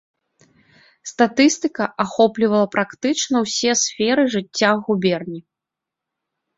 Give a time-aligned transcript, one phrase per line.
[1.11, 5.39] Статыстыка ахоплівала практычна ўсе сферы жыцця губерні.